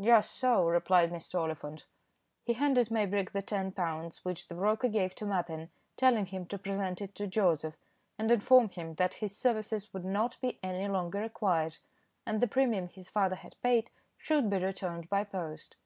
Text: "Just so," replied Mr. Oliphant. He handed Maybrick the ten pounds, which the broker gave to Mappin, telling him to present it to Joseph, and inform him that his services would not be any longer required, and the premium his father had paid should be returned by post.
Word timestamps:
"Just 0.00 0.30
so," 0.36 0.64
replied 0.64 1.10
Mr. 1.12 1.38
Oliphant. 1.38 1.84
He 2.42 2.54
handed 2.54 2.90
Maybrick 2.90 3.32
the 3.32 3.42
ten 3.42 3.70
pounds, 3.70 4.24
which 4.24 4.48
the 4.48 4.54
broker 4.54 4.88
gave 4.88 5.14
to 5.16 5.26
Mappin, 5.26 5.68
telling 5.98 6.24
him 6.24 6.46
to 6.46 6.56
present 6.58 7.02
it 7.02 7.14
to 7.16 7.26
Joseph, 7.26 7.76
and 8.18 8.30
inform 8.30 8.70
him 8.70 8.94
that 8.94 9.12
his 9.20 9.36
services 9.36 9.92
would 9.92 10.06
not 10.06 10.40
be 10.40 10.58
any 10.62 10.88
longer 10.88 11.20
required, 11.20 11.76
and 12.24 12.40
the 12.40 12.48
premium 12.48 12.88
his 12.88 13.10
father 13.10 13.36
had 13.36 13.60
paid 13.62 13.90
should 14.16 14.48
be 14.48 14.56
returned 14.56 15.10
by 15.10 15.22
post. 15.22 15.76